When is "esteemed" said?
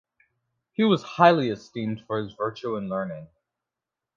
1.51-2.01